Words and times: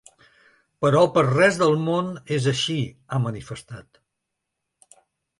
Però 0.83 1.01
per 1.17 1.23
res 1.25 1.59
del 1.63 1.75
món 1.89 2.09
és 2.37 2.47
així, 2.51 2.77
ha 3.11 3.19
manifestat. 3.25 4.01